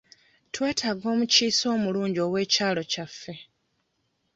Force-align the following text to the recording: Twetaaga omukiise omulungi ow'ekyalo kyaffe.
Twetaaga 0.53 1.05
omukiise 1.13 1.65
omulungi 1.75 2.19
ow'ekyalo 2.27 2.81
kyaffe. 2.91 3.33